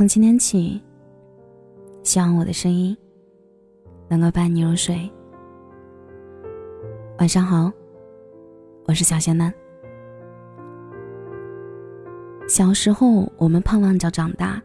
[0.00, 0.80] 从今天起，
[2.02, 2.96] 希望我的声音
[4.08, 4.98] 能够伴你入睡。
[7.18, 7.70] 晚上好，
[8.86, 9.52] 我是小仙男。
[12.48, 14.58] 小时候，我们盼望着长大；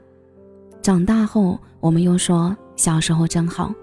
[0.82, 3.75] 长大后，我们又说小时候真好。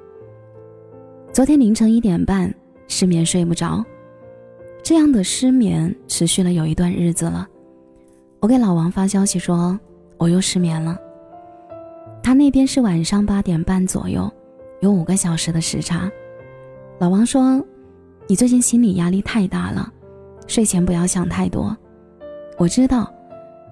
[1.35, 2.51] 昨天凌晨一点半
[2.89, 3.85] 失眠睡不着，
[4.83, 7.47] 这样的失眠持续了有一段日子了。
[8.41, 9.79] 我给老王发消息说
[10.17, 10.99] 我又失眠了。
[12.23, 14.31] 他那边是晚上八点半左右，
[14.81, 16.11] 有五个小时的时差。
[16.99, 17.63] 老王说
[18.29, 19.93] ：“你最近心理压力太大了，
[20.47, 21.77] 睡前不要想太多。”
[22.59, 23.13] 我知道。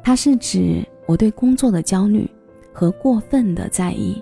[0.02, 2.26] 他是指我对工作的焦虑
[2.72, 4.20] 和过分的在意。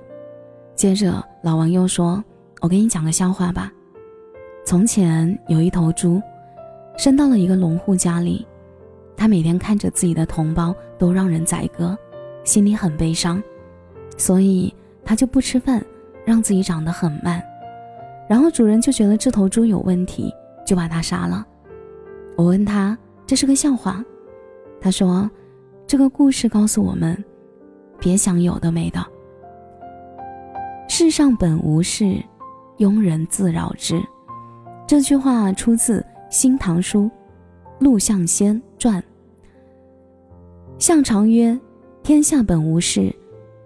[0.75, 2.23] 接着，老王又说
[2.61, 3.73] ：“我给你讲个笑话吧。
[4.67, 6.21] 从前有一头猪，
[6.97, 8.45] 生到了一个农户家里，
[9.17, 11.97] 他每天看着自己的同胞都让人宰割，
[12.43, 13.41] 心里很悲伤，
[14.19, 15.83] 所以他就不吃饭，
[16.27, 17.43] 让自己长得很慢。
[18.29, 20.31] 然后主人就觉得这头猪有问题，
[20.67, 21.47] 就把它杀了。
[22.37, 24.05] 我问他这是个笑话，
[24.79, 25.27] 他说。”
[25.89, 27.17] 这个故事告诉我们，
[27.99, 29.03] 别想有的没的。
[30.87, 32.23] 世上本无事，
[32.77, 33.99] 庸人自扰之。
[34.87, 37.05] 这句话出自《新唐书·
[37.79, 39.01] 陆象先传》。
[40.79, 41.59] 象常曰
[42.05, 43.11] ：“天下本无事，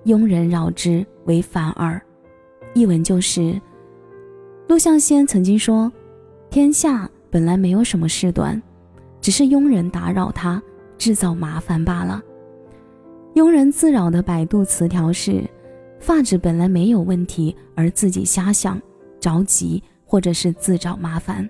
[0.05, 2.01] 庸人扰之为反耳。”
[2.75, 3.61] 译文就是，
[4.69, 5.91] 陆象先曾经说，
[6.51, 8.61] 天下本来没有什么事端，
[9.21, 10.63] 只是庸人打扰他。
[10.99, 12.23] 制造麻烦罢了。
[13.35, 15.43] 庸人自扰的百度词条是：
[15.99, 18.81] 发质本来没有问题，而自己瞎想、
[19.19, 21.49] 着急，或者是自找麻烦。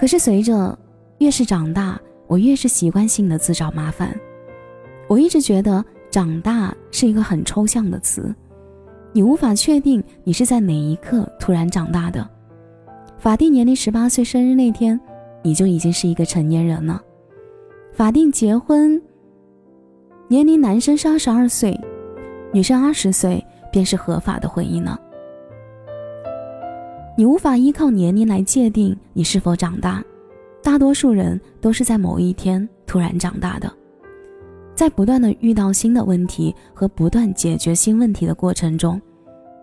[0.00, 0.76] 可是随着
[1.18, 4.18] 越是长大，我越是习惯性的自找麻烦。
[5.06, 8.34] 我一直觉得长大是一个很抽象的词，
[9.14, 12.28] 你无法确定你是在哪一刻突然长大的。
[13.16, 15.00] 法定年龄十八岁生日那天，
[15.42, 17.00] 你就已经是一个成年人了。
[17.94, 19.00] 法定结婚
[20.28, 21.80] 年龄，男生是二十二岁，
[22.52, 23.42] 女生二十岁
[23.72, 25.00] 便是合法的婚姻了。
[27.16, 30.04] 你无法依靠年龄来界定你是否长大，
[30.62, 33.72] 大多数人都是在某一天突然长大的，
[34.82, 39.00] 在不断的遇到新的问题和不断解决新问题的过程中，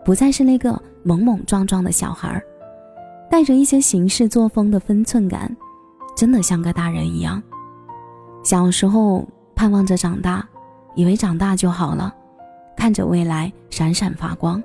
[0.06, 2.42] 不再是那个莽莽撞撞的小孩儿，
[3.30, 5.54] 带着一些行事作风的分寸感，
[6.16, 7.44] 真的像个大人一样。
[8.46, 10.48] 小时候盼望着长大，
[10.96, 12.16] 以为长大就好了，
[12.78, 14.64] 看着未来闪闪发光，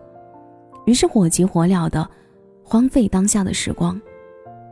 [0.85, 2.09] 于是火急火燎的
[2.63, 4.01] 荒废当下的时光。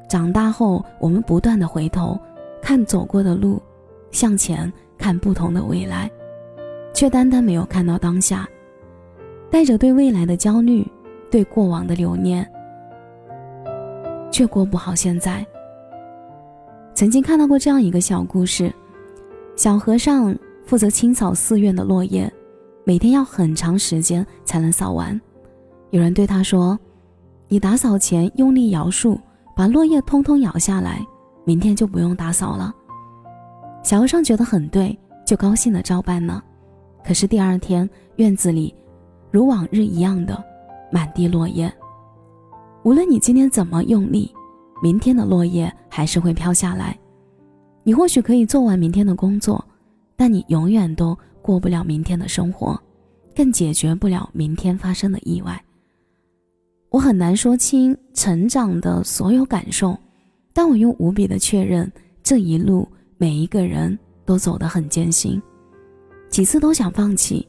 [0.09, 2.16] 长大后，我们不断的回头
[2.62, 3.60] 看走过的路，
[4.12, 6.08] 向前看不同的未来，
[6.94, 8.48] 却单单没有看到当下，
[9.50, 10.86] 带着对未来的焦虑，
[11.28, 12.48] 对过往的留念，
[14.30, 15.44] 却过不好现在。
[16.94, 18.72] 曾经看到过这样一个小故事。
[19.56, 20.32] 小和尚
[20.64, 22.32] 负责清扫寺院的落叶，
[22.84, 25.20] 每天要很长时间才能扫完。
[25.90, 26.78] 有人对他说
[27.48, 29.19] ：“你打扫前用力摇树，
[29.56, 31.04] 把落叶通通摇下来，
[31.44, 32.72] 明天就不用打扫了。”
[33.82, 36.43] 小和尚觉得很对，就高兴的照办了。
[37.04, 38.75] 可是第二天，院子里
[39.31, 40.43] 如往日一样的
[40.91, 41.72] 满地落叶。
[42.84, 44.32] 无论你今天怎么用力，
[44.82, 46.97] 明天的落叶还是会飘下来。
[47.82, 49.65] 你或许可以做完明天的工作，
[50.16, 52.81] 但你永远都过不了明天的生活，
[53.34, 55.60] 更解决不了明天发生的意外。
[56.91, 59.99] 我很难说清成长的所有感受，
[60.53, 61.91] 但我用无比的确认，
[62.22, 62.87] 这一路
[63.19, 65.41] 每一个人都走得很艰辛，
[66.28, 67.47] 几次都想放弃，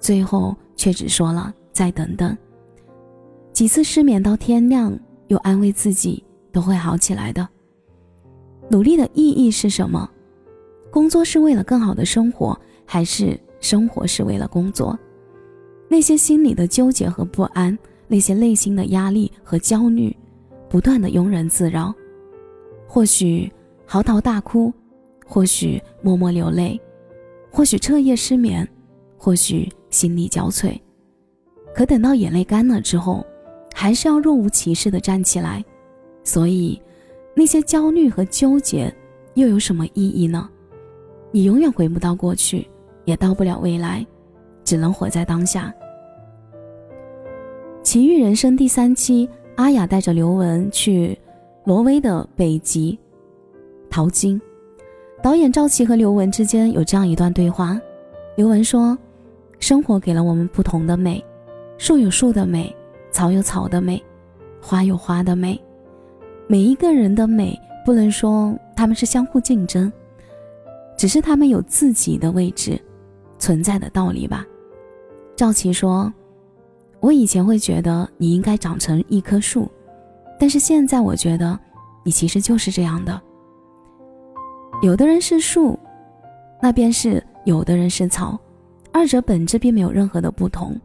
[0.00, 2.36] 最后却只说了再等等。
[3.52, 4.98] 几次失眠到天亮，
[5.28, 7.48] 又安慰自己都会好起来的。
[8.68, 10.10] 努力的意义是什么？
[10.90, 14.98] 工作是为了更好的生活，还是生活是为了工作？
[15.88, 17.76] 那些心里的纠结和不安，
[18.08, 20.16] 那些内心的压力和焦虑，
[20.68, 21.94] 不断的庸人自扰。
[22.88, 23.52] 或许
[23.86, 24.72] 嚎啕大哭，
[25.24, 26.80] 或许默默流泪，
[27.50, 28.68] 或许彻夜失眠，
[29.16, 30.78] 或许心力交瘁。
[31.74, 33.24] 可等到眼泪干了之后，
[33.74, 35.64] 还是要若无其事的站起来。
[36.22, 36.80] 所以。
[37.36, 38.94] 那些焦虑和纠结，
[39.34, 40.48] 又有什么意义呢？
[41.32, 42.64] 你永远回不到过去，
[43.04, 44.06] 也到不了未来，
[44.62, 45.74] 只能活在当下。
[47.82, 51.18] 《奇遇人生》第三期，阿雅带着刘雯去
[51.64, 52.96] 挪威的北极
[53.90, 54.40] 淘金。
[55.24, 57.80] 导演赵琦和刘雯之间有这样一段对话：
[58.36, 58.96] 刘雯说
[59.58, 61.24] ：“生活给了我们不同的美，
[61.78, 62.76] 树有树的美，
[63.10, 64.04] 草有草的美，
[64.60, 65.58] 花有花的美。
[66.46, 69.90] 每一个人的美，不能说他们是相互竞争，
[70.94, 72.78] 只是他们有自己的位置，
[73.38, 74.44] 存在的道理吧。
[75.34, 76.12] 赵琪说
[77.00, 79.70] ：“我以前会觉得你应该长成一棵树，
[80.38, 81.58] 但是现在我觉得
[82.04, 83.18] 你其实就是这样的。
[84.82, 85.78] 有的人是树，
[86.62, 88.38] 那便是有的人是草，
[88.92, 90.78] 二者本质并没有任何的不同。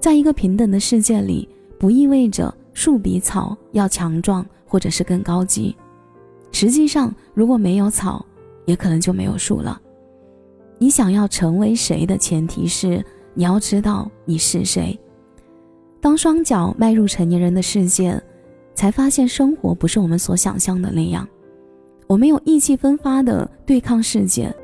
[0.00, 1.48] 在一个平等的世界里，
[1.78, 5.74] 不意味着树比草要强壮。”或者是更高级。
[6.50, 8.26] 实际上，如果没有草，
[8.64, 9.80] 也可能就没有树了。
[10.76, 14.98] 你想要成为谁的前提是你要知道你是谁。
[16.00, 18.20] 当双脚迈入成年人的世界，
[18.74, 21.26] 才发现生活不是我们所想象的那样。
[22.06, 24.54] 我没有意气风发的对抗世界，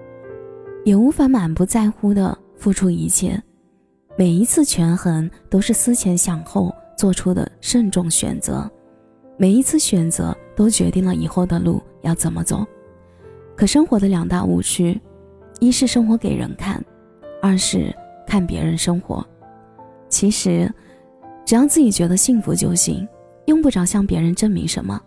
[0.85, 3.41] 也无法满不在乎的付出一切。
[4.17, 8.71] 每一次权衡都是思前想后做出的慎重选择。
[9.37, 12.65] 每一次选择都决定了以后的路要怎么走，
[13.57, 15.01] 可生活的两大误区，
[15.59, 16.85] 一是生活给人看，
[17.41, 17.93] 二是
[18.25, 19.27] 看别人生活。
[20.09, 20.73] 其实，
[21.45, 23.09] 只要自己觉得幸福就行，
[23.47, 25.01] 用不着向别人证明什么。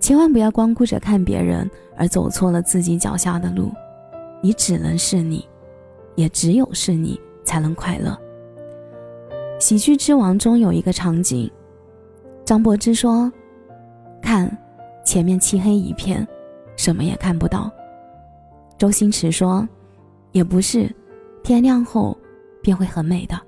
[0.00, 3.72] 千万不要光顾着看别人而走错了自己脚下的路。
[4.40, 5.46] 你只能是你，
[6.14, 8.16] 也只有是你才能快乐。
[9.58, 11.50] 喜剧之王中有一个场景。
[12.44, 13.30] 张柏芝说
[14.22, 14.56] ：“看，
[15.04, 16.26] 前面漆黑一片，
[16.76, 17.70] 什么也看不到。”
[18.78, 19.68] 周星驰说
[20.30, 20.88] ：“也不是，
[21.42, 22.16] 天亮后
[22.62, 23.38] 便会很美的。”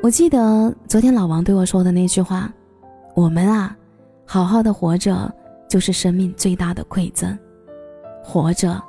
[0.00, 2.52] 我记得昨天老王对我说的那句话
[3.14, 3.76] ：“我们啊，
[4.32, 5.30] 好好的活着
[5.68, 7.38] 就是生命最大的馈赠，
[8.24, 8.82] 活着，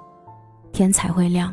[0.72, 1.52] 天才会亮。”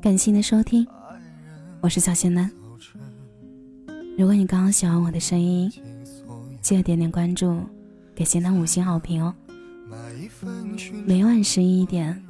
[0.00, 0.86] 感谢你的收听，
[1.82, 2.50] 我是小仙男。
[4.16, 5.70] 如果你刚刚喜欢我的声音，
[6.62, 7.60] 记得点点关注，
[8.14, 9.34] 给仙男五星好评哦。
[11.04, 12.24] 每晚十一点，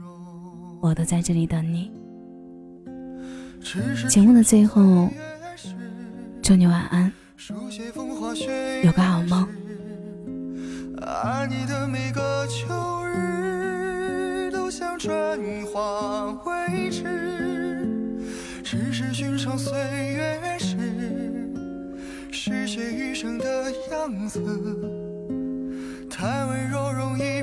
[0.81, 1.93] 我都在这里等你。
[4.09, 5.09] 节目的最后，
[6.43, 7.13] 祝你晚安，
[8.83, 9.49] 有个好梦。
[18.65, 20.77] 只是寻常岁月时，
[22.31, 24.41] 是谁余生的样子？
[26.11, 27.42] 太温柔容易。